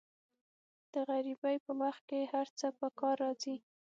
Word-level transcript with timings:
د 0.93 0.95
غریبۍ 1.09 1.55
په 1.65 1.71
وخت 1.81 2.01
کې 2.09 2.19
هر 2.33 2.47
څه 2.59 2.67
په 2.79 2.87
کار 2.99 3.15
راځي. 3.23 3.55